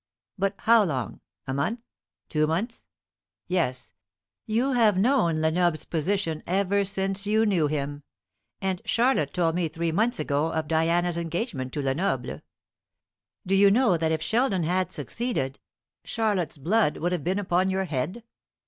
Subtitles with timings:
[0.35, 1.19] "But how long?
[1.45, 1.81] A month
[2.27, 2.87] two months?
[3.47, 3.93] Yes;
[4.47, 8.01] you have known Lenoble's position ever since you knew him;
[8.59, 12.41] and Charlotte told me three months ago of Diana's engagement to Lenoble.
[13.45, 15.59] Do you know that if Sheldon had succeeded,
[16.03, 18.23] Charlotte's blood would have been upon your head?